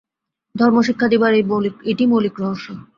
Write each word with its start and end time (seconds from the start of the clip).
ধর্ম 0.55 0.77
শিক্ষা 0.87 1.07
দিবার 1.11 1.31
এইটি 1.83 2.03
মৌলিক 2.11 2.35
রহস্য। 2.39 2.67